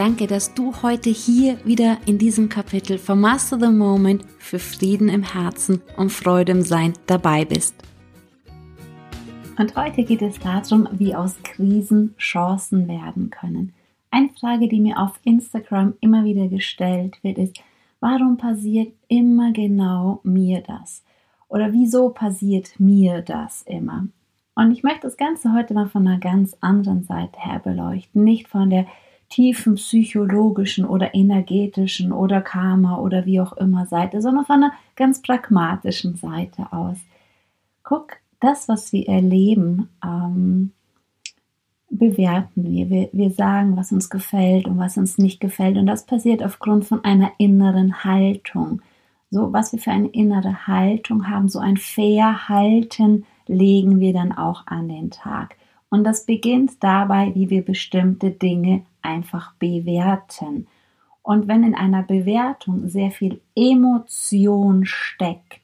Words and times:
Danke, 0.00 0.26
dass 0.26 0.54
du 0.54 0.72
heute 0.82 1.10
hier 1.10 1.62
wieder 1.66 1.98
in 2.06 2.16
diesem 2.16 2.48
Kapitel 2.48 2.96
von 2.96 3.20
Master 3.20 3.60
the 3.60 3.70
Moment 3.70 4.24
für 4.38 4.58
Frieden 4.58 5.10
im 5.10 5.22
Herzen 5.22 5.82
und 5.98 6.10
Freude 6.10 6.52
im 6.52 6.62
Sein 6.62 6.94
dabei 7.06 7.44
bist. 7.44 7.74
Und 9.58 9.76
heute 9.76 10.04
geht 10.04 10.22
es 10.22 10.38
darum, 10.38 10.88
wie 10.92 11.14
aus 11.14 11.36
Krisen 11.42 12.14
Chancen 12.16 12.88
werden 12.88 13.28
können. 13.28 13.74
Eine 14.10 14.30
Frage, 14.30 14.68
die 14.68 14.80
mir 14.80 14.98
auf 14.98 15.20
Instagram 15.24 15.92
immer 16.00 16.24
wieder 16.24 16.48
gestellt 16.48 17.22
wird, 17.22 17.36
ist, 17.36 17.60
warum 18.00 18.38
passiert 18.38 18.94
immer 19.08 19.52
genau 19.52 20.20
mir 20.22 20.62
das? 20.62 21.04
Oder 21.48 21.74
wieso 21.74 22.08
passiert 22.08 22.70
mir 22.80 23.20
das 23.20 23.60
immer? 23.66 24.06
Und 24.54 24.72
ich 24.72 24.82
möchte 24.82 25.02
das 25.02 25.18
Ganze 25.18 25.52
heute 25.52 25.74
mal 25.74 25.90
von 25.90 26.08
einer 26.08 26.20
ganz 26.20 26.56
anderen 26.62 27.04
Seite 27.04 27.38
her 27.38 27.60
beleuchten, 27.62 28.24
nicht 28.24 28.48
von 28.48 28.70
der 28.70 28.86
tiefen 29.30 29.76
psychologischen 29.76 30.84
oder 30.84 31.14
energetischen 31.14 32.12
oder 32.12 32.42
Karma 32.42 32.98
oder 32.98 33.24
wie 33.24 33.40
auch 33.40 33.54
immer 33.54 33.86
Seite, 33.86 34.20
sondern 34.20 34.44
von 34.44 34.56
einer 34.56 34.72
ganz 34.96 35.22
pragmatischen 35.22 36.16
Seite 36.16 36.72
aus. 36.72 36.98
Guck, 37.82 38.16
das, 38.40 38.68
was 38.68 38.92
wir 38.92 39.08
erleben, 39.08 39.88
ähm, 40.04 40.72
bewerten 41.90 42.64
wir. 42.64 42.90
wir. 42.90 43.08
Wir 43.12 43.30
sagen, 43.30 43.76
was 43.76 43.92
uns 43.92 44.10
gefällt 44.10 44.66
und 44.66 44.78
was 44.78 44.96
uns 44.96 45.18
nicht 45.18 45.40
gefällt. 45.40 45.76
Und 45.76 45.86
das 45.86 46.06
passiert 46.06 46.42
aufgrund 46.42 46.84
von 46.84 47.04
einer 47.04 47.32
inneren 47.38 48.04
Haltung. 48.04 48.82
So, 49.30 49.52
was 49.52 49.72
wir 49.72 49.78
für 49.78 49.92
eine 49.92 50.08
innere 50.08 50.66
Haltung 50.66 51.28
haben, 51.28 51.48
so 51.48 51.60
ein 51.60 51.76
Verhalten 51.76 53.26
legen 53.46 54.00
wir 54.00 54.12
dann 54.12 54.32
auch 54.32 54.66
an 54.66 54.88
den 54.88 55.10
Tag. 55.10 55.56
Und 55.88 56.04
das 56.04 56.24
beginnt 56.24 56.82
dabei, 56.82 57.32
wie 57.34 57.50
wir 57.50 57.64
bestimmte 57.64 58.30
Dinge 58.30 58.82
einfach 59.02 59.54
bewerten. 59.54 60.66
Und 61.22 61.48
wenn 61.48 61.64
in 61.64 61.74
einer 61.74 62.02
Bewertung 62.02 62.88
sehr 62.88 63.10
viel 63.10 63.40
Emotion 63.54 64.84
steckt, 64.84 65.60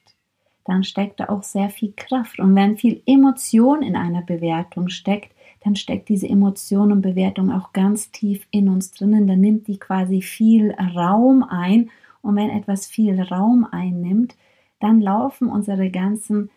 dann 0.64 0.84
steckt 0.84 1.20
da 1.20 1.28
auch 1.28 1.42
sehr 1.42 1.70
viel 1.70 1.92
Kraft. 1.96 2.40
Und 2.40 2.54
wenn 2.54 2.76
viel 2.76 3.02
Emotion 3.06 3.82
in 3.82 3.96
einer 3.96 4.22
Bewertung 4.22 4.88
steckt, 4.88 5.32
dann 5.64 5.76
steckt 5.76 6.08
diese 6.08 6.28
Emotion 6.28 6.92
und 6.92 7.02
Bewertung 7.02 7.50
auch 7.50 7.72
ganz 7.72 8.10
tief 8.10 8.46
in 8.50 8.68
uns 8.68 8.92
drinnen. 8.92 9.26
Dann 9.26 9.40
nimmt 9.40 9.66
die 9.68 9.78
quasi 9.78 10.22
viel 10.22 10.72
Raum 10.72 11.42
ein. 11.42 11.90
Und 12.22 12.36
wenn 12.36 12.50
etwas 12.50 12.86
viel 12.86 13.20
Raum 13.20 13.66
einnimmt, 13.70 14.36
dann 14.80 15.00
laufen 15.00 15.48
unsere 15.48 15.90
ganzen 15.90 16.50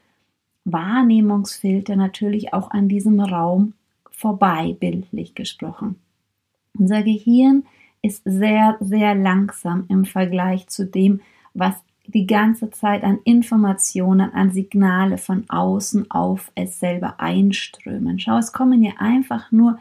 Wahrnehmungsfilter 0.66 1.96
natürlich 1.96 2.54
auch 2.54 2.72
an 2.72 2.90
diesem 2.90 3.20
Raum 3.20 3.74
vorbei, 4.12 4.76
bildlich 4.80 5.36
gesprochen. 5.36 5.96
Unser 6.80 7.04
Gehirn 7.04 7.64
ist 8.02 8.24
sehr, 8.26 8.78
sehr 8.80 9.14
langsam 9.14 9.86
im 9.90 10.06
Vergleich 10.06 10.68
zu 10.68 10.86
dem, 10.86 11.22
was 11.54 11.76
die 12.08 12.26
ganze 12.26 12.72
Zeit 12.72 13.04
an 13.04 13.20
Informationen, 13.23 14.34
an 14.34 14.52
Signale 14.52 15.18
von 15.18 15.48
außen 15.50 16.10
auf 16.10 16.52
es 16.56 16.80
selber 16.80 17.20
einströmen. 17.20 18.18
Schau, 18.20 18.38
es 18.38 18.52
kommen 18.52 18.82
ja 18.82 18.94
einfach 18.98 19.52
nur 19.52 19.78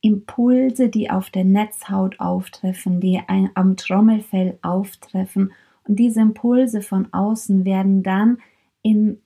Impulse, 0.00 0.88
die 0.88 1.10
auf 1.10 1.30
der 1.30 1.44
Netzhaut 1.44 2.20
auftreffen, 2.20 3.00
die 3.00 3.20
am 3.54 3.76
Trommelfell 3.76 4.58
auftreffen. 4.62 5.52
Und 5.88 5.98
diese 5.98 6.20
Impulse 6.20 6.82
von 6.82 7.12
außen 7.12 7.64
werden 7.64 8.02
dann 8.02 8.38
in 8.82 9.18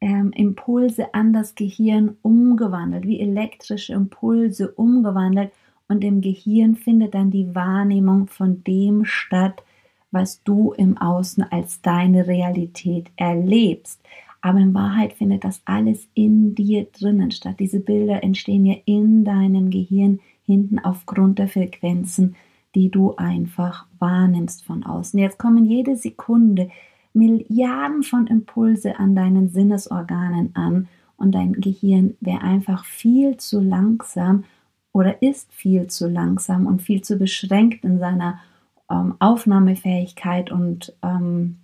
ähm, 0.00 0.32
Impulse 0.32 1.14
an 1.14 1.32
das 1.32 1.54
Gehirn 1.54 2.16
umgewandelt, 2.22 3.04
wie 3.06 3.20
elektrische 3.20 3.92
Impulse 3.92 4.72
umgewandelt. 4.72 5.52
Und 5.92 6.04
im 6.04 6.22
Gehirn 6.22 6.74
findet 6.74 7.12
dann 7.12 7.30
die 7.30 7.54
Wahrnehmung 7.54 8.26
von 8.26 8.64
dem 8.64 9.04
statt, 9.04 9.62
was 10.10 10.42
du 10.42 10.72
im 10.72 10.96
Außen 10.96 11.42
als 11.52 11.82
deine 11.82 12.26
Realität 12.26 13.10
erlebst. 13.16 14.00
Aber 14.40 14.58
in 14.58 14.72
Wahrheit 14.72 15.12
findet 15.12 15.44
das 15.44 15.60
alles 15.66 16.08
in 16.14 16.54
dir 16.54 16.86
drinnen 16.98 17.30
statt. 17.30 17.56
Diese 17.58 17.78
Bilder 17.78 18.22
entstehen 18.22 18.64
ja 18.64 18.76
in 18.86 19.22
deinem 19.26 19.68
Gehirn 19.68 20.20
hinten 20.46 20.78
aufgrund 20.78 21.38
der 21.38 21.48
Frequenzen, 21.48 22.36
die 22.74 22.88
du 22.88 23.14
einfach 23.16 23.84
wahrnimmst 23.98 24.64
von 24.64 24.84
außen. 24.84 25.20
Jetzt 25.20 25.38
kommen 25.38 25.66
jede 25.66 25.96
Sekunde 25.96 26.70
Milliarden 27.12 28.02
von 28.02 28.28
Impulse 28.28 28.98
an 28.98 29.14
deinen 29.14 29.50
Sinnesorganen 29.50 30.56
an 30.56 30.88
und 31.18 31.34
dein 31.34 31.52
Gehirn 31.52 32.14
wäre 32.22 32.40
einfach 32.40 32.86
viel 32.86 33.36
zu 33.36 33.60
langsam 33.60 34.44
oder 34.92 35.22
ist 35.22 35.52
viel 35.52 35.86
zu 35.88 36.08
langsam 36.08 36.66
und 36.66 36.82
viel 36.82 37.02
zu 37.02 37.16
beschränkt 37.16 37.84
in 37.84 37.98
seiner 37.98 38.40
ähm, 38.90 39.14
Aufnahmefähigkeit 39.18 40.50
und 40.50 40.94
ähm, 41.02 41.58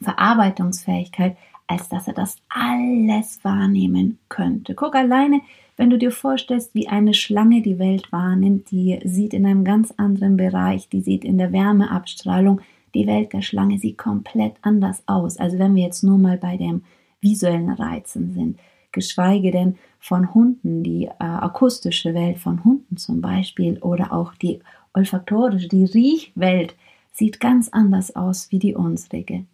Verarbeitungsfähigkeit, 0.00 1.36
als 1.66 1.88
dass 1.88 2.08
er 2.08 2.14
das 2.14 2.36
alles 2.48 3.42
wahrnehmen 3.44 4.18
könnte. 4.28 4.74
Guck 4.74 4.94
alleine, 4.94 5.40
wenn 5.76 5.90
du 5.90 5.98
dir 5.98 6.12
vorstellst, 6.12 6.74
wie 6.74 6.88
eine 6.88 7.14
Schlange 7.14 7.62
die 7.62 7.78
Welt 7.78 8.12
wahrnimmt, 8.12 8.70
die 8.70 9.00
sieht 9.04 9.34
in 9.34 9.44
einem 9.44 9.64
ganz 9.64 9.92
anderen 9.96 10.36
Bereich, 10.36 10.88
die 10.88 11.00
sieht 11.00 11.24
in 11.24 11.38
der 11.38 11.52
Wärmeabstrahlung, 11.52 12.60
die 12.94 13.06
Welt 13.06 13.32
der 13.32 13.42
Schlange 13.42 13.78
sieht 13.78 13.98
komplett 13.98 14.54
anders 14.62 15.02
aus. 15.06 15.36
Also 15.36 15.58
wenn 15.58 15.74
wir 15.74 15.82
jetzt 15.82 16.04
nur 16.04 16.18
mal 16.18 16.38
bei 16.38 16.56
dem 16.56 16.82
visuellen 17.20 17.70
Reizen 17.70 18.32
sind, 18.32 18.58
geschweige 18.94 19.50
denn 19.50 19.76
von 20.00 20.32
Hunden, 20.32 20.82
die 20.82 21.04
äh, 21.06 21.12
akustische 21.18 22.14
Welt 22.14 22.38
von 22.38 22.64
Hunden 22.64 22.96
zum 22.96 23.20
Beispiel 23.20 23.78
oder 23.80 24.12
auch 24.12 24.34
die 24.34 24.60
olfaktorische, 24.94 25.68
die 25.68 25.84
Riechwelt 25.84 26.74
sieht 27.12 27.40
ganz 27.40 27.68
anders 27.68 28.16
aus 28.16 28.50
wie 28.50 28.58
die 28.58 28.74
unsrige. 28.74 29.44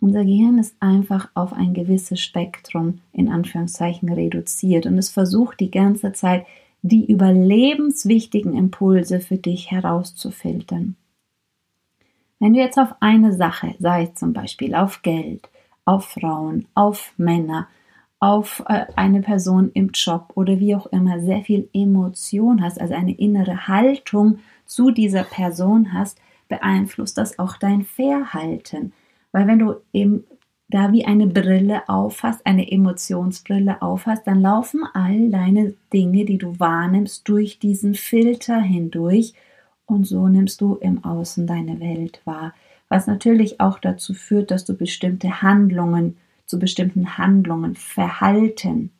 Unser 0.00 0.24
Gehirn 0.24 0.58
ist 0.58 0.76
einfach 0.80 1.30
auf 1.34 1.52
ein 1.52 1.74
gewisses 1.74 2.20
Spektrum 2.20 3.00
in 3.12 3.30
Anführungszeichen 3.30 4.12
reduziert 4.12 4.86
und 4.86 4.98
es 4.98 5.10
versucht 5.10 5.60
die 5.60 5.70
ganze 5.70 6.12
Zeit, 6.12 6.46
die 6.82 7.10
überlebenswichtigen 7.10 8.54
Impulse 8.54 9.20
für 9.20 9.38
dich 9.38 9.70
herauszufiltern. 9.70 10.96
Wenn 12.38 12.52
du 12.52 12.60
jetzt 12.60 12.78
auf 12.78 12.94
eine 13.00 13.32
Sache, 13.32 13.74
sei 13.78 14.04
es 14.04 14.14
zum 14.14 14.32
Beispiel 14.32 14.74
auf 14.74 15.02
Geld, 15.02 15.48
auf 15.86 16.04
Frauen, 16.04 16.66
auf 16.74 17.12
Männer, 17.16 17.66
auf 18.18 18.62
äh, 18.68 18.86
eine 18.96 19.20
Person 19.20 19.70
im 19.74 19.90
Job 19.92 20.32
oder 20.34 20.58
wie 20.58 20.74
auch 20.74 20.86
immer 20.86 21.20
sehr 21.20 21.42
viel 21.42 21.68
Emotion 21.72 22.62
hast, 22.62 22.80
also 22.80 22.94
eine 22.94 23.12
innere 23.12 23.68
Haltung 23.68 24.38
zu 24.64 24.90
dieser 24.90 25.24
Person 25.24 25.92
hast, 25.92 26.18
beeinflusst 26.48 27.18
das 27.18 27.38
auch 27.38 27.56
dein 27.56 27.84
Verhalten. 27.84 28.92
Weil 29.32 29.46
wenn 29.46 29.58
du 29.58 29.74
eben 29.92 30.24
da 30.68 30.92
wie 30.92 31.04
eine 31.04 31.26
Brille 31.26 31.88
aufhast, 31.88 32.44
eine 32.44 32.70
Emotionsbrille 32.70 33.82
aufhast, 33.82 34.26
dann 34.26 34.40
laufen 34.40 34.82
all 34.94 35.30
deine 35.30 35.74
Dinge, 35.92 36.24
die 36.24 36.38
du 36.38 36.58
wahrnimmst, 36.58 37.28
durch 37.28 37.58
diesen 37.58 37.94
Filter 37.94 38.60
hindurch 38.60 39.34
und 39.86 40.04
so 40.04 40.26
nimmst 40.26 40.60
du 40.60 40.74
im 40.76 41.04
Außen 41.04 41.46
deine 41.46 41.78
Welt 41.80 42.20
wahr. 42.24 42.52
Was 42.88 43.06
natürlich 43.06 43.60
auch 43.60 43.78
dazu 43.78 44.14
führt, 44.14 44.50
dass 44.50 44.64
du 44.64 44.74
bestimmte 44.74 45.42
Handlungen, 45.42 46.16
zu 46.46 46.58
bestimmten 46.58 47.18
Handlungen, 47.18 47.74
Verhalten, 47.74 48.90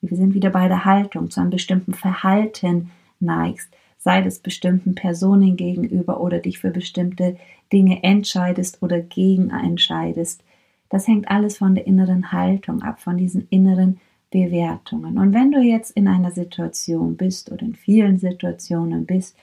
wir 0.00 0.16
sind 0.16 0.34
wieder 0.34 0.50
bei 0.50 0.68
der 0.68 0.84
Haltung, 0.84 1.30
zu 1.30 1.40
einem 1.40 1.50
bestimmten 1.50 1.94
Verhalten 1.94 2.90
neigst 3.20 3.72
sei 4.02 4.20
das 4.20 4.40
bestimmten 4.40 4.96
Personen 4.96 5.56
gegenüber 5.56 6.20
oder 6.20 6.38
dich 6.38 6.58
für 6.58 6.70
bestimmte 6.70 7.36
Dinge 7.72 8.02
entscheidest 8.02 8.82
oder 8.82 9.00
gegen 9.00 9.50
entscheidest. 9.50 10.42
Das 10.88 11.06
hängt 11.06 11.30
alles 11.30 11.58
von 11.58 11.76
der 11.76 11.86
inneren 11.86 12.32
Haltung 12.32 12.82
ab, 12.82 13.00
von 13.00 13.16
diesen 13.16 13.46
inneren 13.50 14.00
Bewertungen. 14.30 15.18
Und 15.18 15.32
wenn 15.32 15.52
du 15.52 15.60
jetzt 15.60 15.92
in 15.92 16.08
einer 16.08 16.32
Situation 16.32 17.16
bist 17.16 17.52
oder 17.52 17.64
in 17.64 17.76
vielen 17.76 18.18
Situationen 18.18 19.06
bist, 19.06 19.36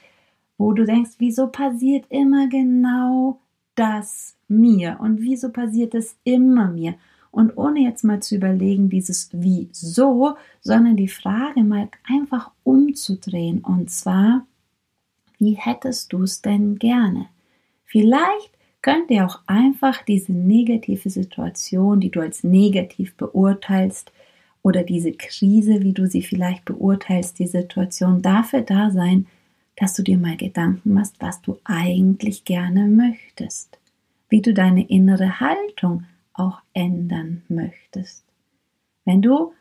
wo 0.58 0.74
du 0.74 0.84
denkst, 0.84 1.12
wieso 1.20 1.48
passiert 1.48 2.06
immer 2.10 2.50
genau 2.50 3.40
das 3.76 4.36
mir 4.50 4.98
und 5.00 5.22
wieso 5.22 5.52
passiert 5.52 5.96
es 5.96 6.18
immer 6.26 6.70
mir? 6.70 6.96
Und 7.32 7.58
ohne 7.58 7.82
jetzt 7.82 8.04
mal 8.04 8.22
zu 8.22 8.36
überlegen, 8.36 8.90
dieses 8.90 9.30
Wieso, 9.32 10.36
sondern 10.62 10.96
die 10.96 11.08
Frage 11.08 11.64
mal 11.64 11.90
einfach 12.08 12.52
umzudrehen. 12.64 13.60
Und 13.60 13.92
zwar, 13.92 14.46
wie 15.38 15.54
hättest 15.54 16.12
du 16.12 16.24
es 16.24 16.42
denn 16.42 16.80
gerne? 16.80 17.28
Vielleicht 17.86 18.52
könnt 18.82 19.12
ihr 19.12 19.26
auch 19.26 19.42
einfach 19.46 20.04
diese 20.04 20.34
negative 20.34 21.10
Situation, 21.10 22.00
die 22.00 22.10
du 22.10 22.22
als 22.22 22.44
negativ 22.44 23.16
beurteilst, 23.16 24.12
oder 24.62 24.84
diese 24.84 25.12
Krise, 25.14 25.82
wie 25.82 25.94
du 25.94 26.08
sie 26.08 26.22
vielleicht 26.22 26.66
beurteilst, 26.66 27.40
die 27.40 27.48
Situation 27.48 28.22
dafür 28.22 28.62
da 28.62 28.92
sein, 28.92 29.28
dass 29.78 29.94
du 29.94 30.04
dir 30.04 30.18
mal 30.18 30.36
Gedanken 30.36 30.94
machst, 30.94 31.16
was 31.20 31.42
du 31.42 31.58
eigentlich 31.64 32.44
gerne 32.44 32.86
möchtest, 32.88 33.80
wie 34.28 34.42
du 34.42 34.54
deine 34.54 34.88
innere 34.88 35.40
Haltung 35.40 36.04
auch 36.40 36.62
ändern 36.74 37.44
möchtest. 37.50 38.26
Wenn 39.06 39.22
du 39.22 39.54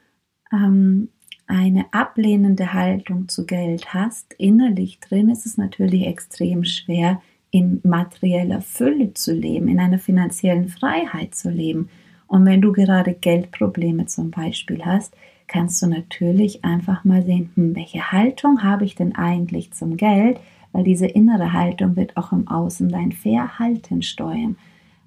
ähm, 0.53 1.09
eine 1.47 1.87
ablehnende 1.93 2.73
Haltung 2.73 3.29
zu 3.29 3.47
Geld 3.47 3.95
hast, 3.95 4.35
innerlich 4.35 5.01
drin 5.01 5.31
ist 5.31 5.47
es 5.47 5.57
natürlich 5.57 6.07
extrem 6.07 6.65
schwer, 6.65 7.21
in 7.51 7.81
materieller 7.83 8.61
Fülle 8.61 9.15
zu 9.15 9.33
leben, 9.33 9.69
in 9.69 9.81
einer 9.81 9.99
finanziellen 9.99 10.69
Freiheit 10.69 11.35
zu 11.35 11.51
leben. 11.51 11.89
Und 12.27 12.45
wenn 12.45 12.61
du 12.61 12.73
gerade 12.73 13.15
Geldprobleme 13.15 14.05
zum 14.05 14.31
Beispiel 14.31 14.85
hast, 14.85 15.15
kannst 15.47 15.81
du 15.81 15.87
natürlich 15.87 16.65
einfach 16.65 17.05
mal 17.05 17.23
sehen, 17.25 17.51
hm, 17.55 17.75
welche 17.75 18.13
Haltung 18.13 18.63
habe 18.63 18.85
ich 18.85 18.95
denn 18.95 19.17
eigentlich 19.17 19.73
zum 19.73 19.97
Geld, 19.97 20.39
weil 20.73 20.85
diese 20.85 21.07
innere 21.07 21.55
Haltung 21.55 21.97
wird 21.97 22.19
auch 22.19 22.33
im 22.33 22.47
Außen 22.47 22.91
dein 22.91 23.13
Verhalten 23.13 24.03
steuern. 24.03 24.57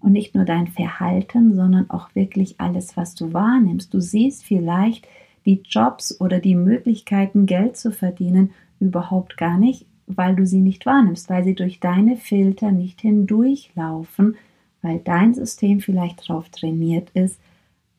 Und 0.02 0.14
nicht 0.14 0.34
nur 0.34 0.46
dein 0.46 0.68
Verhalten, 0.68 1.56
sondern 1.56 1.90
auch 1.90 2.14
wirklich 2.16 2.60
alles, 2.60 2.98
was 2.98 3.16
du 3.16 3.34
wahrnimmst. 3.34 3.94
Du 3.94 4.00
siehst 4.00 4.44
vielleicht 4.44 5.08
die 5.46 5.62
Jobs 5.64 6.20
oder 6.20 6.40
die 6.40 6.56
Möglichkeiten, 6.56 7.46
Geld 7.46 7.78
zu 7.78 7.92
verdienen, 7.92 8.52
überhaupt 8.80 9.38
gar 9.38 9.58
nicht, 9.58 9.86
weil 10.08 10.36
du 10.36 10.46
sie 10.46 10.60
nicht 10.60 10.86
wahrnimmst, 10.86 11.30
weil 11.30 11.44
sie 11.44 11.56
durch 11.56 11.80
deine 11.80 12.18
Filter 12.18 12.72
nicht 12.72 13.02
hindurchlaufen, 13.02 14.36
weil 14.82 15.00
dein 15.00 15.34
System 15.34 15.80
vielleicht 15.80 16.28
darauf 16.28 16.50
trainiert 16.50 17.12
ist, 17.12 17.40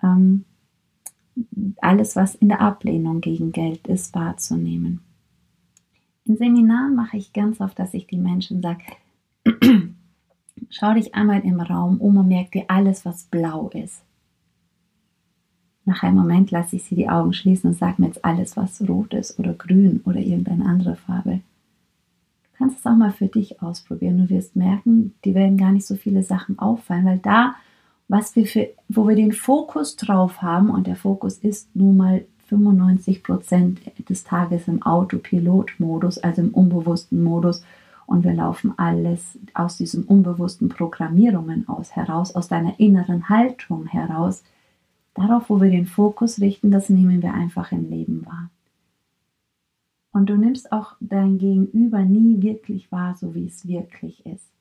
ähm, 0.02 0.44
alles, 1.80 2.16
was 2.16 2.34
in 2.34 2.48
der 2.48 2.60
Ablehnung 2.60 3.20
gegen 3.20 3.52
Geld 3.52 3.86
ist, 3.86 4.14
wahrzunehmen. 4.14 5.00
In 6.24 6.36
Seminaren 6.36 6.94
mache 6.94 7.16
ich 7.16 7.32
ganz 7.32 7.60
oft, 7.60 7.78
dass 7.78 7.94
ich 7.94 8.06
die 8.06 8.18
Menschen 8.18 8.60
sage, 8.60 8.84
schau 10.72 10.94
dich 10.94 11.14
einmal 11.14 11.40
im 11.44 11.60
Raum 11.60 12.00
um 12.00 12.16
und 12.16 12.26
merk 12.26 12.50
dir 12.50 12.64
alles, 12.66 13.04
was 13.04 13.24
blau 13.24 13.70
ist. 13.72 14.02
Nach 15.84 16.02
einem 16.02 16.16
Moment 16.16 16.50
lasse 16.50 16.76
ich 16.76 16.84
sie 16.84 16.96
die 16.96 17.08
Augen 17.08 17.32
schließen 17.32 17.70
und 17.70 17.76
sage 17.76 18.02
mir 18.02 18.08
jetzt 18.08 18.24
alles, 18.24 18.56
was 18.56 18.86
rot 18.88 19.14
ist 19.14 19.38
oder 19.38 19.52
grün 19.54 20.00
oder 20.04 20.18
irgendeine 20.18 20.64
andere 20.66 20.96
Farbe 20.96 21.40
kannst 22.62 22.78
es 22.78 22.86
auch 22.86 22.96
mal 22.96 23.10
für 23.10 23.26
dich 23.26 23.60
ausprobieren. 23.60 24.18
Du 24.18 24.30
wirst 24.30 24.54
merken, 24.54 25.14
die 25.24 25.34
werden 25.34 25.56
gar 25.56 25.72
nicht 25.72 25.84
so 25.84 25.96
viele 25.96 26.22
Sachen 26.22 26.60
auffallen, 26.60 27.04
weil 27.04 27.18
da, 27.18 27.56
was 28.06 28.36
wir 28.36 28.46
für, 28.46 28.68
wo 28.88 29.08
wir 29.08 29.16
den 29.16 29.32
Fokus 29.32 29.96
drauf 29.96 30.42
haben, 30.42 30.70
und 30.70 30.86
der 30.86 30.94
Fokus 30.94 31.38
ist 31.38 31.74
nun 31.74 31.96
mal 31.96 32.24
95 32.46 33.24
Prozent 33.24 33.80
des 34.08 34.22
Tages 34.22 34.68
im 34.68 34.80
Autopilot-Modus, 34.80 36.18
also 36.18 36.42
im 36.42 36.54
unbewussten 36.54 37.24
Modus, 37.24 37.64
und 38.06 38.24
wir 38.24 38.34
laufen 38.34 38.74
alles 38.78 39.38
aus 39.54 39.76
diesen 39.76 40.04
unbewussten 40.04 40.68
Programmierungen 40.68 41.68
aus 41.68 41.96
heraus, 41.96 42.34
aus 42.34 42.48
deiner 42.48 42.78
inneren 42.78 43.28
Haltung 43.28 43.86
heraus. 43.86 44.42
Darauf, 45.14 45.50
wo 45.50 45.60
wir 45.60 45.70
den 45.70 45.86
Fokus 45.86 46.40
richten, 46.40 46.70
das 46.70 46.88
nehmen 46.88 47.22
wir 47.22 47.34
einfach 47.34 47.72
im 47.72 47.88
Leben 47.90 48.24
wahr. 48.26 48.50
Und 50.12 50.28
du 50.28 50.36
nimmst 50.36 50.72
auch 50.72 50.94
dein 51.00 51.38
Gegenüber 51.38 52.02
nie 52.02 52.42
wirklich 52.42 52.92
wahr, 52.92 53.14
so 53.14 53.34
wie 53.34 53.46
es 53.46 53.66
wirklich 53.66 54.24
ist. 54.26 54.52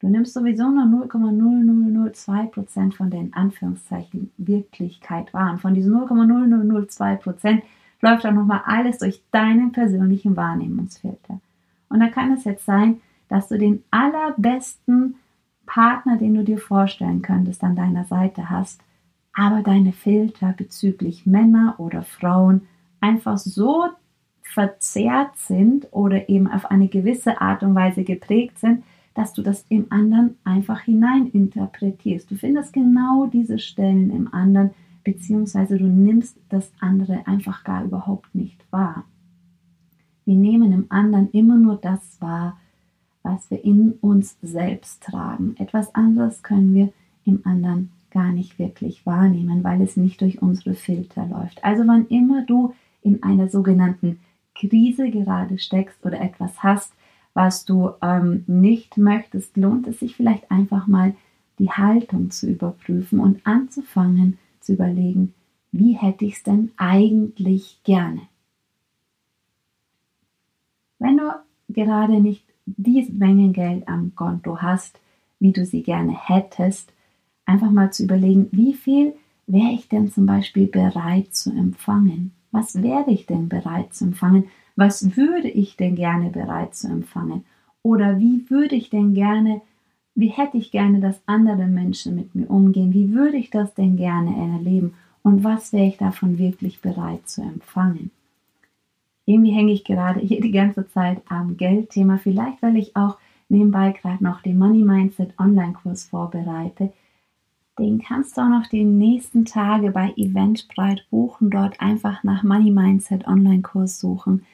Du 0.00 0.08
nimmst 0.08 0.32
sowieso 0.32 0.70
nur 0.70 1.06
0,0002% 1.06 2.94
von 2.94 3.10
den 3.10 3.34
Anführungszeichen 3.34 4.30
Wirklichkeit 4.38 5.34
wahr. 5.34 5.52
Und 5.52 5.60
von 5.60 5.74
diesen 5.74 5.92
0,0002% 5.94 7.62
läuft 8.00 8.24
auch 8.24 8.32
nochmal 8.32 8.62
alles 8.64 8.98
durch 8.98 9.20
deinen 9.32 9.72
persönlichen 9.72 10.36
Wahrnehmungsfilter. 10.36 11.40
Und 11.88 12.00
da 12.00 12.08
kann 12.08 12.32
es 12.32 12.44
jetzt 12.44 12.64
sein, 12.64 13.00
dass 13.28 13.48
du 13.48 13.58
den 13.58 13.82
allerbesten 13.90 15.16
Partner, 15.66 16.16
den 16.16 16.34
du 16.34 16.44
dir 16.44 16.58
vorstellen 16.58 17.22
könntest, 17.22 17.62
an 17.62 17.76
deiner 17.76 18.04
Seite 18.04 18.50
hast, 18.50 18.80
aber 19.34 19.62
deine 19.62 19.92
Filter 19.92 20.54
bezüglich 20.56 21.26
Männer 21.26 21.74
oder 21.78 22.02
Frauen 22.02 22.62
einfach 23.00 23.38
so 23.38 23.84
verzerrt 24.42 25.36
sind 25.36 25.88
oder 25.92 26.28
eben 26.28 26.50
auf 26.50 26.70
eine 26.70 26.88
gewisse 26.88 27.40
Art 27.40 27.62
und 27.62 27.74
Weise 27.74 28.02
geprägt 28.02 28.58
sind, 28.58 28.82
dass 29.14 29.32
du 29.34 29.42
das 29.42 29.64
im 29.68 29.86
anderen 29.90 30.38
einfach 30.44 30.80
hineininterpretierst. 30.80 32.30
Du 32.30 32.36
findest 32.36 32.72
genau 32.72 33.26
diese 33.26 33.58
Stellen 33.58 34.10
im 34.10 34.32
anderen, 34.32 34.70
beziehungsweise 35.04 35.76
du 35.76 35.84
nimmst 35.84 36.38
das 36.48 36.72
andere 36.80 37.26
einfach 37.26 37.62
gar 37.64 37.84
überhaupt 37.84 38.34
nicht 38.34 38.64
wahr. 38.70 39.04
Wir 40.28 40.36
nehmen 40.36 40.72
im 40.72 40.84
anderen 40.90 41.30
immer 41.30 41.56
nur 41.56 41.76
das 41.76 42.20
wahr, 42.20 42.60
was 43.22 43.50
wir 43.50 43.64
in 43.64 43.92
uns 44.02 44.36
selbst 44.42 45.02
tragen. 45.02 45.56
Etwas 45.58 45.94
anderes 45.94 46.42
können 46.42 46.74
wir 46.74 46.92
im 47.24 47.40
anderen 47.46 47.92
gar 48.10 48.30
nicht 48.30 48.58
wirklich 48.58 49.06
wahrnehmen, 49.06 49.64
weil 49.64 49.80
es 49.80 49.96
nicht 49.96 50.20
durch 50.20 50.42
unsere 50.42 50.74
Filter 50.74 51.24
läuft. 51.24 51.64
Also 51.64 51.86
wann 51.86 52.08
immer 52.08 52.44
du 52.44 52.74
in 53.00 53.22
einer 53.22 53.48
sogenannten 53.48 54.20
Krise 54.54 55.08
gerade 55.08 55.58
steckst 55.58 56.04
oder 56.04 56.20
etwas 56.20 56.62
hast, 56.62 56.92
was 57.32 57.64
du 57.64 57.92
ähm, 58.02 58.44
nicht 58.46 58.98
möchtest, 58.98 59.56
lohnt 59.56 59.86
es 59.86 60.00
sich 60.00 60.14
vielleicht 60.14 60.50
einfach 60.50 60.86
mal 60.86 61.14
die 61.58 61.70
Haltung 61.70 62.30
zu 62.30 62.50
überprüfen 62.50 63.18
und 63.20 63.46
anzufangen 63.46 64.36
zu 64.60 64.74
überlegen, 64.74 65.32
wie 65.72 65.94
hätte 65.94 66.26
ich 66.26 66.34
es 66.34 66.42
denn 66.42 66.70
eigentlich 66.76 67.80
gerne? 67.82 68.20
Wenn 70.98 71.16
du 71.16 71.34
gerade 71.68 72.20
nicht 72.20 72.44
diese 72.66 73.12
Menge 73.12 73.50
Geld 73.52 73.88
am 73.88 74.14
Konto 74.14 74.60
hast, 74.60 75.00
wie 75.40 75.52
du 75.52 75.64
sie 75.64 75.82
gerne 75.82 76.12
hättest, 76.12 76.92
einfach 77.46 77.70
mal 77.70 77.92
zu 77.92 78.04
überlegen, 78.04 78.48
wie 78.52 78.74
viel 78.74 79.14
wäre 79.46 79.72
ich 79.72 79.88
denn 79.88 80.10
zum 80.10 80.26
Beispiel 80.26 80.66
bereit 80.66 81.34
zu 81.34 81.50
empfangen? 81.50 82.32
Was 82.50 82.82
werde 82.82 83.10
ich 83.10 83.26
denn 83.26 83.48
bereit 83.48 83.94
zu 83.94 84.04
empfangen? 84.04 84.44
Was 84.76 85.16
würde 85.16 85.48
ich 85.48 85.76
denn 85.76 85.96
gerne 85.96 86.30
bereit 86.30 86.74
zu 86.74 86.88
empfangen? 86.88 87.44
Oder 87.82 88.18
wie 88.18 88.48
würde 88.50 88.74
ich 88.74 88.90
denn 88.90 89.14
gerne, 89.14 89.60
wie 90.14 90.28
hätte 90.28 90.58
ich 90.58 90.70
gerne, 90.70 91.00
dass 91.00 91.20
andere 91.26 91.66
Menschen 91.66 92.14
mit 92.16 92.34
mir 92.34 92.50
umgehen? 92.50 92.92
Wie 92.92 93.12
würde 93.12 93.36
ich 93.36 93.50
das 93.50 93.74
denn 93.74 93.96
gerne 93.96 94.36
erleben? 94.54 94.94
Und 95.22 95.44
was 95.44 95.72
wäre 95.72 95.86
ich 95.86 95.96
davon 95.96 96.38
wirklich 96.38 96.80
bereit 96.80 97.28
zu 97.28 97.42
empfangen? 97.42 98.10
Irgendwie 99.28 99.52
hänge 99.52 99.72
ich 99.72 99.84
gerade 99.84 100.20
hier 100.20 100.40
die 100.40 100.50
ganze 100.50 100.88
Zeit 100.88 101.22
am 101.28 101.56
Geldthema. 101.56 102.18
Vielleicht, 102.18 102.62
weil 102.62 102.76
ich 102.76 102.96
auch 102.96 103.18
nebenbei 103.48 103.92
gerade 103.92 104.24
noch 104.24 104.42
den 104.42 104.58
Money 104.58 104.82
Mindset 104.82 105.38
Online-Kurs 105.38 106.04
vorbereite 106.04 106.92
den 107.78 107.98
kannst 107.98 108.36
du 108.36 108.42
auch 108.42 108.48
noch 108.48 108.66
die 108.66 108.84
nächsten 108.84 109.44
Tage 109.44 109.92
bei 109.92 110.12
Eventbrite 110.16 111.02
buchen. 111.10 111.50
Dort 111.50 111.80
einfach 111.80 112.24
nach 112.24 112.42
Money 112.42 112.70
Mindset 112.70 113.26
Online-Kurs 113.26 114.00
suchen. 114.00 114.44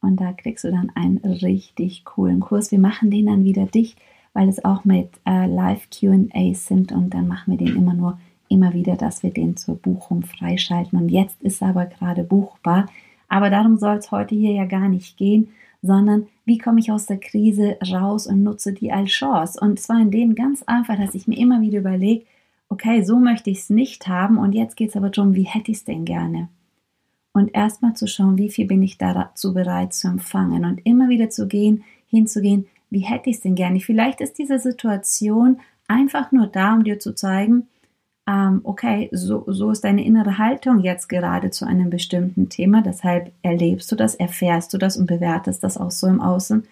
Und 0.00 0.20
da 0.20 0.32
kriegst 0.32 0.64
du 0.64 0.70
dann 0.70 0.90
einen 0.94 1.18
richtig 1.18 2.04
coolen 2.04 2.40
Kurs. 2.40 2.70
Wir 2.70 2.78
machen 2.78 3.10
den 3.10 3.26
dann 3.26 3.44
wieder 3.44 3.66
dicht, 3.66 3.98
weil 4.32 4.48
es 4.48 4.64
auch 4.64 4.84
mit 4.84 5.10
äh, 5.26 5.46
Live 5.46 5.88
QAs 5.90 6.66
sind. 6.66 6.92
Und 6.92 7.12
dann 7.12 7.28
machen 7.28 7.50
wir 7.52 7.58
den 7.58 7.76
immer 7.76 7.94
nur 7.94 8.18
immer 8.48 8.72
wieder, 8.72 8.96
dass 8.96 9.22
wir 9.22 9.30
den 9.30 9.56
zur 9.56 9.76
Buchung 9.76 10.22
freischalten. 10.22 10.98
Und 10.98 11.10
jetzt 11.10 11.40
ist 11.42 11.62
er 11.62 11.68
aber 11.68 11.86
gerade 11.86 12.24
buchbar. 12.24 12.86
Aber 13.30 13.48
darum 13.48 13.78
soll 13.78 13.96
es 13.96 14.10
heute 14.10 14.34
hier 14.34 14.52
ja 14.52 14.66
gar 14.66 14.88
nicht 14.88 15.16
gehen, 15.16 15.48
sondern 15.80 16.26
wie 16.44 16.58
komme 16.58 16.80
ich 16.80 16.92
aus 16.92 17.06
der 17.06 17.18
Krise 17.18 17.78
raus 17.90 18.26
und 18.26 18.42
nutze 18.42 18.74
die 18.74 18.92
als 18.92 19.10
Chance. 19.10 19.58
Und 19.58 19.80
zwar 19.80 20.00
in 20.00 20.10
dem 20.10 20.34
ganz 20.34 20.62
einfach, 20.64 20.98
dass 20.98 21.14
ich 21.14 21.26
mir 21.26 21.38
immer 21.38 21.62
wieder 21.62 21.78
überlege, 21.78 22.26
okay, 22.68 23.02
so 23.02 23.18
möchte 23.18 23.48
ich 23.48 23.60
es 23.60 23.70
nicht 23.70 24.08
haben 24.08 24.36
und 24.36 24.52
jetzt 24.52 24.76
geht 24.76 24.90
es 24.90 24.96
aber 24.96 25.10
darum, 25.10 25.34
wie 25.34 25.44
hätte 25.44 25.70
ich 25.70 25.78
es 25.78 25.84
denn 25.84 26.04
gerne? 26.04 26.48
Und 27.32 27.54
erstmal 27.54 27.94
zu 27.94 28.06
schauen, 28.06 28.36
wie 28.36 28.50
viel 28.50 28.66
bin 28.66 28.82
ich 28.82 28.98
dazu 28.98 29.54
bereit 29.54 29.94
zu 29.94 30.08
empfangen 30.08 30.64
und 30.64 30.84
immer 30.84 31.08
wieder 31.08 31.30
zu 31.30 31.46
gehen, 31.46 31.84
hinzugehen, 32.08 32.66
wie 32.90 33.00
hätte 33.00 33.30
ich 33.30 33.36
es 33.36 33.42
denn 33.42 33.54
gerne? 33.54 33.78
Vielleicht 33.78 34.20
ist 34.20 34.38
diese 34.38 34.58
Situation 34.58 35.60
einfach 35.86 36.32
nur 36.32 36.48
da, 36.48 36.74
um 36.74 36.82
dir 36.82 36.98
zu 36.98 37.14
zeigen, 37.14 37.68
ähm, 38.30 38.60
okay, 38.62 39.08
so, 39.10 39.44
so 39.48 39.72
ist 39.72 39.82
deine 39.82 40.04
innere 40.04 40.38
Haltung 40.38 40.78
jetzt 40.78 41.08
gerade 41.08 41.50
zu 41.50 41.66
einem 41.66 41.90
bestimmten 41.90 42.48
Thema, 42.48 42.80
deshalb 42.80 43.32
erlebst 43.42 43.90
du 43.90 43.96
das, 43.96 44.14
erfährst 44.14 44.72
du 44.72 44.78
das 44.78 44.96
und 44.96 45.06
bewertest 45.06 45.64
das 45.64 45.76
auch 45.76 45.90
so 45.90 46.06
im 46.06 46.20
Außen. 46.20 46.62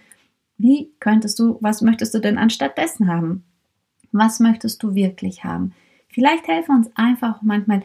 Wie 0.57 0.93
könntest 1.00 1.38
du, 1.41 1.59
was 1.61 1.83
möchtest 1.83 2.15
du 2.15 2.21
denn 2.21 2.38
anstattdessen 2.38 3.09
haben? 3.09 3.43
Was 4.12 4.38
möchtest 4.38 4.83
du 4.85 4.95
wirklich 4.95 5.43
haben? 5.43 5.73
Vielleicht 6.07 6.47
helfen 6.47 6.77
uns 6.77 6.91
einfach 6.95 7.43
manchmal 7.43 7.83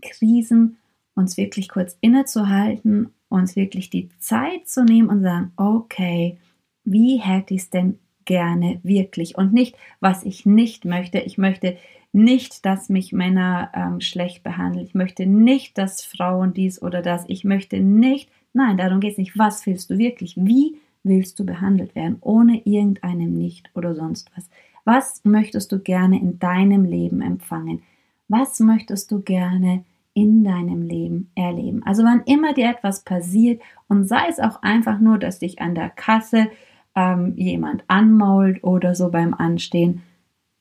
Krisen, 0.00 0.78
uns 1.14 1.36
wirklich 1.36 1.68
kurz 1.68 1.98
innezuhalten, 2.00 3.10
uns 3.28 3.54
wirklich 3.54 3.90
die 3.90 4.08
Zeit 4.18 4.66
zu 4.66 4.82
nehmen 4.82 5.10
und 5.10 5.22
sagen, 5.22 5.52
okay, 5.56 6.38
wie 6.84 7.18
hätte 7.18 7.52
ich 7.52 7.62
es 7.62 7.70
denn 7.70 7.98
gerne 8.24 8.80
wirklich 8.82 9.36
und 9.36 9.52
nicht, 9.52 9.76
was 9.98 10.24
ich 10.24 10.46
nicht 10.46 10.84
möchte. 10.84 11.18
Ich 11.18 11.36
möchte 11.36 11.76
nicht, 12.12 12.66
dass 12.66 12.88
mich 12.88 13.12
Männer 13.12 13.70
ähm, 13.74 14.00
schlecht 14.00 14.42
behandeln. 14.42 14.84
Ich 14.84 14.94
möchte 14.94 15.26
nicht, 15.26 15.78
dass 15.78 16.04
Frauen 16.04 16.52
dies 16.52 16.82
oder 16.82 17.02
das. 17.02 17.24
Ich 17.28 17.44
möchte 17.44 17.80
nicht. 17.80 18.30
Nein, 18.52 18.76
darum 18.76 19.00
geht 19.00 19.12
es 19.12 19.18
nicht. 19.18 19.38
Was 19.38 19.64
willst 19.66 19.90
du 19.90 19.98
wirklich? 19.98 20.34
Wie 20.36 20.76
willst 21.04 21.38
du 21.38 21.46
behandelt 21.46 21.94
werden? 21.94 22.18
Ohne 22.20 22.62
irgendeinem 22.64 23.36
Nicht 23.36 23.70
oder 23.74 23.94
sonst 23.94 24.30
was. 24.36 24.50
Was 24.84 25.20
möchtest 25.24 25.70
du 25.72 25.78
gerne 25.78 26.20
in 26.20 26.38
deinem 26.38 26.84
Leben 26.84 27.20
empfangen? 27.20 27.82
Was 28.28 28.60
möchtest 28.60 29.10
du 29.12 29.20
gerne 29.20 29.84
in 30.14 30.42
deinem 30.42 30.82
Leben 30.82 31.30
erleben? 31.36 31.82
Also 31.84 32.02
wann 32.02 32.22
immer 32.24 32.54
dir 32.54 32.70
etwas 32.70 33.04
passiert 33.04 33.62
und 33.88 34.08
sei 34.08 34.26
es 34.28 34.40
auch 34.40 34.62
einfach 34.62 34.98
nur, 34.98 35.18
dass 35.18 35.38
dich 35.38 35.60
an 35.60 35.74
der 35.74 35.90
Kasse 35.90 36.48
ähm, 36.96 37.34
jemand 37.36 37.84
anmault 37.86 38.64
oder 38.64 38.94
so 38.94 39.10
beim 39.10 39.34
Anstehen, 39.34 40.02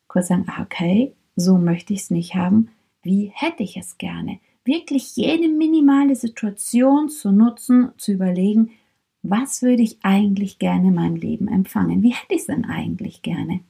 kurz 0.07 0.27
sagen, 0.27 0.45
ah, 0.47 0.61
okay, 0.61 1.13
so 1.39 1.57
möchte 1.57 1.93
ich 1.93 2.01
es 2.01 2.09
nicht 2.11 2.35
haben, 2.35 2.69
wie 3.01 3.31
hätte 3.33 3.63
ich 3.63 3.77
es 3.77 3.97
gerne? 3.97 4.39
Wirklich 4.65 5.15
jede 5.15 5.47
minimale 5.47 6.15
Situation 6.15 7.09
zu 7.09 7.31
nutzen, 7.31 7.91
zu 7.97 8.11
überlegen, 8.11 8.71
was 9.23 9.61
würde 9.61 9.83
ich 9.83 9.97
eigentlich 10.03 10.59
gerne 10.59 10.89
in 10.89 10.95
meinem 10.95 11.15
Leben 11.15 11.47
empfangen? 11.47 12.03
Wie 12.03 12.13
hätte 12.13 12.35
ich 12.35 12.41
es 12.41 12.47
denn 12.47 12.65
eigentlich 12.65 13.21
gerne? 13.21 13.61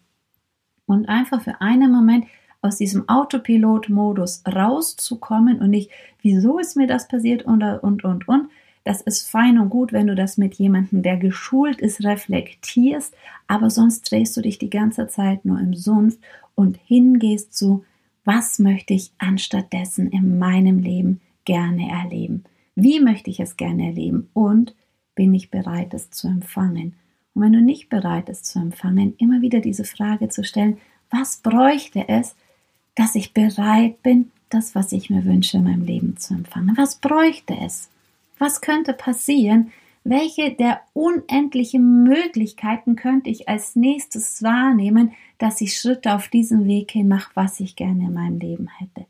Und 0.85 1.07
einfach 1.07 1.41
für 1.41 1.61
einen 1.61 1.91
Moment 1.91 2.25
aus 2.61 2.77
diesem 2.77 3.07
Autopilot-Modus 3.07 4.43
rauszukommen 4.45 5.59
und 5.59 5.69
nicht, 5.69 5.91
wieso 6.21 6.59
ist 6.59 6.75
mir 6.75 6.88
das 6.88 7.07
passiert 7.07 7.43
und, 7.43 7.63
und, 7.63 8.03
und, 8.03 8.27
und. 8.27 8.49
Das 8.83 9.01
ist 9.01 9.29
fein 9.29 9.59
und 9.59 9.69
gut, 9.69 9.93
wenn 9.93 10.07
du 10.07 10.15
das 10.15 10.38
mit 10.38 10.55
jemandem, 10.55 11.03
der 11.03 11.17
geschult 11.17 11.79
ist, 11.79 12.03
reflektierst, 12.03 13.13
aber 13.47 13.69
sonst 13.69 14.09
drehst 14.09 14.35
du 14.35 14.41
dich 14.41 14.57
die 14.57 14.69
ganze 14.69 15.07
Zeit 15.07 15.45
nur 15.45 15.59
im 15.59 15.73
Sumpf 15.73 16.17
und 16.59 16.77
hingehst 16.85 17.53
zu, 17.53 17.85
was 18.25 18.59
möchte 18.59 18.93
ich 18.93 19.13
anstattdessen 19.17 20.11
in 20.11 20.39
meinem 20.39 20.79
Leben 20.79 21.21
gerne 21.45 21.89
erleben? 21.89 22.43
Wie 22.75 22.99
möchte 22.99 23.29
ich 23.29 23.39
es 23.39 23.55
gerne 23.55 23.85
erleben? 23.87 24.29
Und 24.33 24.75
bin 25.15 25.33
ich 25.33 25.51
bereit, 25.51 25.93
es 25.93 26.11
zu 26.11 26.27
empfangen? 26.27 26.95
Und 27.33 27.43
wenn 27.43 27.53
du 27.53 27.61
nicht 27.61 27.87
bereit 27.87 28.25
bist 28.25 28.45
zu 28.45 28.59
empfangen, 28.59 29.15
immer 29.19 29.39
wieder 29.41 29.61
diese 29.61 29.85
Frage 29.85 30.27
zu 30.27 30.43
stellen, 30.43 30.77
was 31.09 31.37
bräuchte 31.37 32.09
es, 32.09 32.35
dass 32.93 33.15
ich 33.15 33.33
bereit 33.33 34.03
bin, 34.03 34.29
das, 34.49 34.75
was 34.75 34.91
ich 34.91 35.09
mir 35.09 35.23
wünsche, 35.23 35.59
in 35.59 35.63
meinem 35.63 35.85
Leben 35.85 36.17
zu 36.17 36.33
empfangen? 36.33 36.75
Was 36.75 36.97
bräuchte 36.97 37.55
es? 37.57 37.89
Was 38.37 38.59
könnte 38.59 38.91
passieren, 38.91 39.71
welche 40.03 40.51
der 40.51 40.82
unendlichen 40.94 42.03
Möglichkeiten 42.03 42.96
könnte 42.96 43.29
ich 43.29 43.50
als 43.50 43.75
nächstes 43.75 44.41
wahrnehmen, 44.41 45.12
dass 45.38 45.62
ich 45.62 45.77
Schritte 45.77 46.15
auf 46.15 46.27
diesem 46.29 46.65
Weg 46.65 46.91
hin 46.91 47.08
mache, 47.08 47.32
was 47.34 47.60
ich 47.60 47.75
gerne 47.75 48.06
in 48.06 48.13
meinem 48.13 48.39
Leben 48.39 48.68
hätte? 48.77 49.06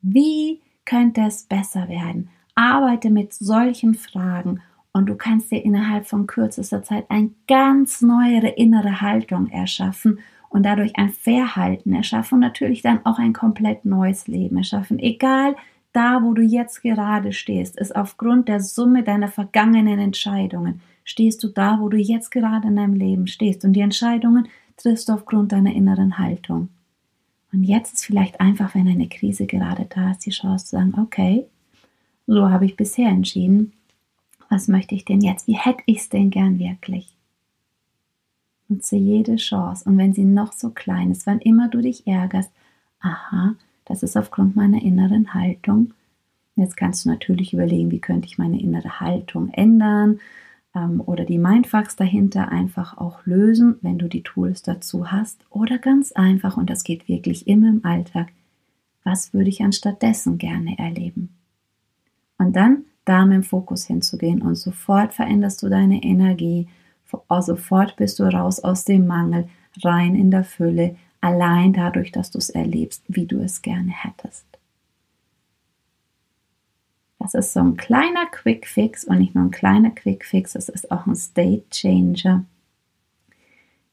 Wie 0.00 0.60
könnte 0.84 1.22
es 1.22 1.44
besser 1.44 1.88
werden? 1.88 2.30
Arbeite 2.54 3.10
mit 3.10 3.34
solchen 3.34 3.94
Fragen 3.94 4.60
und 4.92 5.06
du 5.06 5.16
kannst 5.16 5.50
dir 5.50 5.64
innerhalb 5.64 6.06
von 6.06 6.26
kürzester 6.26 6.82
Zeit 6.82 7.06
eine 7.08 7.30
ganz 7.46 8.00
neue 8.00 8.48
innere 8.48 9.00
Haltung 9.00 9.48
erschaffen 9.48 10.18
und 10.48 10.64
dadurch 10.64 10.96
ein 10.96 11.10
Verhalten 11.10 11.92
erschaffen 11.92 12.36
und 12.36 12.40
natürlich 12.40 12.82
dann 12.82 13.04
auch 13.04 13.18
ein 13.18 13.32
komplett 13.32 13.84
neues 13.84 14.26
Leben 14.26 14.56
erschaffen. 14.56 14.98
Egal, 14.98 15.56
da, 15.92 16.22
wo 16.22 16.34
du 16.34 16.42
jetzt 16.42 16.82
gerade 16.82 17.32
stehst, 17.32 17.78
ist 17.78 17.96
aufgrund 17.96 18.48
der 18.48 18.60
Summe 18.60 19.02
deiner 19.02 19.28
vergangenen 19.28 19.98
Entscheidungen, 19.98 20.80
stehst 21.04 21.42
du 21.42 21.48
da, 21.48 21.80
wo 21.80 21.88
du 21.88 21.96
jetzt 21.96 22.30
gerade 22.30 22.68
in 22.68 22.76
deinem 22.76 22.94
Leben 22.94 23.26
stehst. 23.26 23.64
Und 23.64 23.72
die 23.72 23.80
Entscheidungen 23.80 24.48
triffst 24.76 25.08
du 25.08 25.14
aufgrund 25.14 25.52
deiner 25.52 25.72
inneren 25.72 26.18
Haltung. 26.18 26.68
Und 27.52 27.64
jetzt 27.64 27.94
ist 27.94 28.04
vielleicht 28.04 28.40
einfach, 28.40 28.74
wenn 28.74 28.88
eine 28.88 29.08
Krise 29.08 29.46
gerade 29.46 29.86
da 29.88 30.10
ist, 30.10 30.26
die 30.26 30.30
Chance 30.30 30.66
zu 30.66 30.70
sagen, 30.72 30.94
okay, 30.98 31.46
so 32.26 32.50
habe 32.50 32.66
ich 32.66 32.76
bisher 32.76 33.08
entschieden. 33.08 33.72
Was 34.50 34.68
möchte 34.68 34.94
ich 34.94 35.04
denn 35.04 35.22
jetzt? 35.22 35.46
Wie 35.46 35.56
hätte 35.56 35.82
ich 35.86 35.98
es 35.98 36.08
denn 36.10 36.30
gern 36.30 36.58
wirklich? 36.58 37.16
Nutze 38.68 38.96
jede 38.96 39.36
Chance. 39.36 39.88
Und 39.88 39.96
wenn 39.96 40.12
sie 40.12 40.24
noch 40.24 40.52
so 40.52 40.70
klein 40.70 41.10
ist, 41.10 41.26
wann 41.26 41.40
immer 41.40 41.68
du 41.68 41.80
dich 41.80 42.06
ärgerst, 42.06 42.50
aha, 43.00 43.56
das 43.88 44.02
ist 44.02 44.16
aufgrund 44.16 44.54
meiner 44.54 44.82
inneren 44.82 45.34
Haltung. 45.34 45.94
Jetzt 46.54 46.76
kannst 46.76 47.04
du 47.04 47.08
natürlich 47.08 47.52
überlegen, 47.52 47.90
wie 47.90 48.00
könnte 48.00 48.26
ich 48.26 48.38
meine 48.38 48.60
innere 48.60 49.00
Haltung 49.00 49.48
ändern 49.50 50.20
ähm, 50.74 51.02
oder 51.04 51.24
die 51.24 51.38
Mindfucks 51.38 51.96
dahinter 51.96 52.50
einfach 52.50 52.98
auch 52.98 53.24
lösen, 53.24 53.76
wenn 53.80 53.98
du 53.98 54.08
die 54.08 54.22
Tools 54.22 54.62
dazu 54.62 55.10
hast. 55.10 55.40
Oder 55.50 55.78
ganz 55.78 56.12
einfach, 56.12 56.56
und 56.56 56.68
das 56.68 56.84
geht 56.84 57.08
wirklich 57.08 57.48
immer 57.48 57.68
im 57.68 57.84
Alltag, 57.84 58.28
was 59.04 59.32
würde 59.32 59.48
ich 59.48 59.62
anstattdessen 59.62 60.36
gerne 60.36 60.78
erleben? 60.78 61.30
Und 62.36 62.54
dann 62.56 62.84
da 63.04 63.24
mit 63.24 63.36
dem 63.36 63.42
Fokus 63.42 63.86
hinzugehen 63.86 64.42
und 64.42 64.56
sofort 64.56 65.14
veränderst 65.14 65.62
du 65.62 65.70
deine 65.70 66.02
Energie, 66.02 66.68
sofort 67.40 67.96
bist 67.96 68.18
du 68.18 68.24
raus 68.24 68.60
aus 68.60 68.84
dem 68.84 69.06
Mangel, 69.06 69.48
rein 69.82 70.14
in 70.14 70.30
der 70.30 70.44
Fülle, 70.44 70.96
allein 71.20 71.72
dadurch, 71.72 72.12
dass 72.12 72.30
du 72.30 72.38
es 72.38 72.50
erlebst, 72.50 73.02
wie 73.08 73.26
du 73.26 73.40
es 73.40 73.62
gerne 73.62 73.90
hättest. 73.90 74.46
Das 77.18 77.34
ist 77.34 77.52
so 77.52 77.60
ein 77.60 77.76
kleiner 77.76 78.26
Quick 78.26 78.66
Fix 78.66 79.04
und 79.04 79.18
nicht 79.18 79.34
nur 79.34 79.44
ein 79.44 79.50
kleiner 79.50 79.90
Quick 79.90 80.24
Fix, 80.24 80.54
es 80.54 80.68
ist 80.68 80.90
auch 80.90 81.06
ein 81.06 81.16
State 81.16 81.68
Changer, 81.70 82.44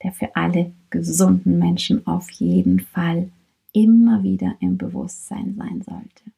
der 0.04 0.12
für 0.12 0.36
alle 0.36 0.72
gesunden 0.90 1.58
Menschen 1.58 2.06
auf 2.06 2.30
jeden 2.32 2.80
Fall 2.80 3.30
immer 3.74 4.24
wieder 4.24 4.56
im 4.60 4.78
Bewusstsein 4.78 5.56
sein 5.58 5.82
sollte. 5.82 6.32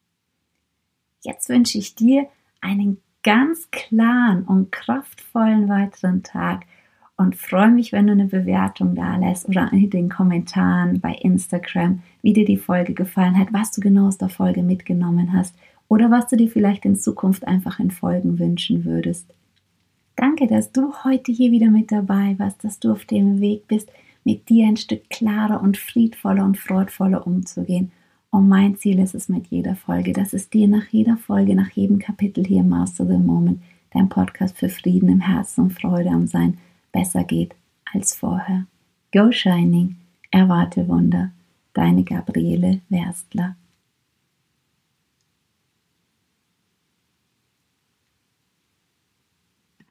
Jetzt 1.21 1.49
wünsche 1.49 1.77
ich 1.77 1.93
dir 1.93 2.27
einen 2.61 3.01
ganz 3.21 3.69
klaren 3.71 4.43
und 4.45 4.71
kraftvollen 4.71 5.67
weiteren 5.67 6.23
Tag 6.23 6.65
und 7.17 7.35
freue 7.35 7.71
mich, 7.71 7.91
wenn 7.91 8.05
du 8.05 8.13
eine 8.13 8.25
Bewertung 8.25 8.93
da 8.93 9.17
lässt 9.17 9.49
oder 9.49 9.71
in 9.73 9.89
den 9.89 10.07
Kommentaren 10.07 11.01
bei 11.01 11.13
Instagram, 11.13 12.01
wie 12.21 12.33
dir 12.33 12.45
die 12.45 12.57
Folge 12.57 12.93
gefallen 12.93 13.37
hat, 13.37 13.51
was 13.51 13.71
du 13.71 13.81
genau 13.81 14.07
aus 14.07 14.19
der 14.19 14.29
Folge 14.29 14.61
mitgenommen 14.61 15.33
hast 15.33 15.55
oder 15.87 16.11
was 16.11 16.27
du 16.27 16.37
dir 16.37 16.49
vielleicht 16.49 16.85
in 16.85 16.95
Zukunft 16.95 17.47
einfach 17.47 17.79
in 17.79 17.89
Folgen 17.89 18.37
wünschen 18.37 18.85
würdest. 18.85 19.33
Danke, 20.15 20.47
dass 20.47 20.71
du 20.71 20.93
heute 21.03 21.31
hier 21.31 21.51
wieder 21.51 21.69
mit 21.69 21.91
dabei 21.91 22.35
warst, 22.37 22.63
dass 22.63 22.79
du 22.79 22.91
auf 22.91 23.05
dem 23.05 23.39
Weg 23.39 23.67
bist, 23.67 23.91
mit 24.23 24.49
dir 24.49 24.67
ein 24.67 24.77
Stück 24.77 25.09
klarer 25.09 25.61
und 25.61 25.77
friedvoller 25.77 26.43
und 26.43 26.57
freudvoller 26.57 27.25
umzugehen. 27.25 27.91
Und 28.29 28.49
mein 28.49 28.75
Ziel 28.75 28.99
ist 28.99 29.15
es 29.15 29.29
mit 29.29 29.47
jeder 29.47 29.75
Folge, 29.75 30.13
dass 30.13 30.33
es 30.33 30.49
dir 30.49 30.67
nach 30.67 30.87
jeder 30.89 31.17
Folge, 31.17 31.55
nach 31.55 31.71
jedem 31.71 31.97
Kapitel 31.97 32.45
hier 32.45 32.63
Master 32.63 33.07
the 33.07 33.17
Moment, 33.17 33.61
dein 33.93 34.09
Podcast 34.09 34.57
für 34.57 34.69
Frieden 34.69 35.09
im 35.09 35.21
Herzen 35.21 35.65
und 35.65 35.73
Freude 35.73 36.09
am 36.09 36.27
Sein, 36.27 36.57
besser 36.91 37.23
geht 37.23 37.55
als 37.93 38.13
vorher. 38.13 38.65
Go 39.13 39.31
Shining, 39.31 39.95
erwarte 40.31 40.87
Wunder, 40.87 41.31
deine 41.73 42.03
Gabriele 42.03 42.81
Werstler. 42.89 43.55